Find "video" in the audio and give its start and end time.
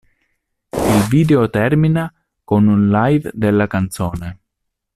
1.11-1.47